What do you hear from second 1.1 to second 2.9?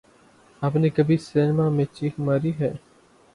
cinema میں چیخ ماری ہے